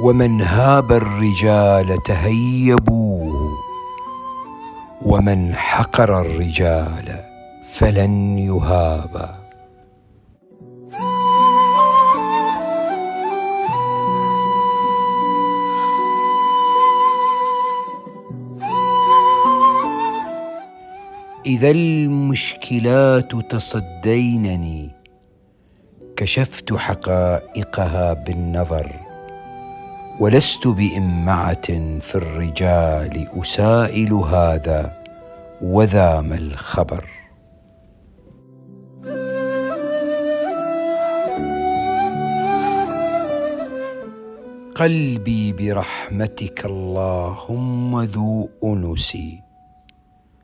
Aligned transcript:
ومن 0.00 0.40
هاب 0.40 0.92
الرجال 0.92 2.02
تهيبوه 2.02 3.52
ومن 5.02 5.54
حقر 5.54 6.20
الرجال 6.20 7.20
فلن 7.68 8.38
يهابا. 8.38 9.45
إذا 21.46 21.70
المشكلات 21.70 23.36
تصدينني 23.36 24.90
كشفت 26.16 26.72
حقائقها 26.72 28.12
بالنظر 28.12 28.92
ولست 30.20 30.66
بإمعة 30.66 31.66
في 32.00 32.14
الرجال 32.14 33.28
أسائل 33.40 34.12
هذا 34.12 35.02
وذا 35.62 36.20
ما 36.20 36.36
الخبر. 36.36 37.04
قلبي 44.74 45.52
برحمتك 45.52 46.66
اللهم 46.66 48.02
ذو 48.02 48.48
أنس. 48.64 49.16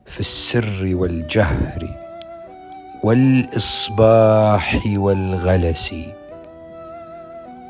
في 0.07 0.21
السر 0.21 0.91
والجهر 0.95 1.89
والإصباح 3.05 4.83
والغلس. 4.87 5.95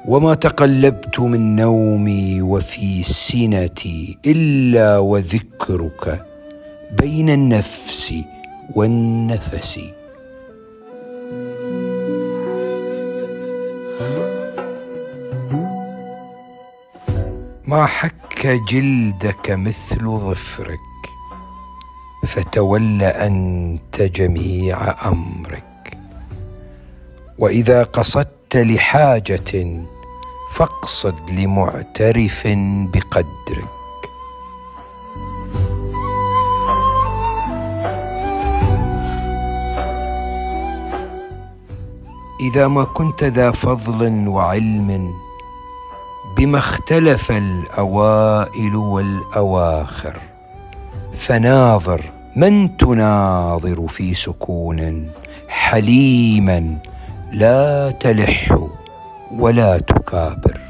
وما 0.04 0.34
تقلبت 0.34 1.20
من 1.20 1.56
نومي 1.56 2.42
وفي 2.42 3.02
سنتي 3.02 4.18
إلا 4.26 4.98
وذكرك 4.98 6.26
بين 6.98 7.30
النفس 7.30 8.14
والنفس. 8.74 9.80
ما 17.66 17.86
حك 17.86 18.46
جلدك 18.68 19.50
مثل 19.50 20.04
ظفرك. 20.04 20.91
فتول 22.32 23.02
انت 23.02 24.02
جميع 24.02 25.08
أمرك. 25.08 25.98
وإذا 27.38 27.82
قصدت 27.82 28.56
لحاجة 28.56 29.82
فاقصد 30.52 31.14
لمعترف 31.30 32.42
بقدرك. 32.92 33.68
إذا 42.40 42.68
ما 42.68 42.84
كنت 42.84 43.24
ذا 43.24 43.50
فضل 43.50 44.28
وعلم 44.28 45.14
بما 46.36 46.58
اختلف 46.58 47.30
الأوائل 47.30 48.76
والأواخر 48.76 50.20
فناظر 51.14 52.21
من 52.36 52.76
تناظر 52.76 53.88
في 53.88 54.14
سكون 54.14 55.10
حليما 55.48 56.76
لا 57.32 57.90
تلح 57.90 58.58
ولا 59.36 59.78
تكابر. 59.78 60.61